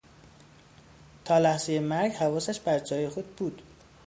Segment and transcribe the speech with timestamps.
[1.25, 3.61] تا لحظهی مرگ حواسش بر جای خود بود.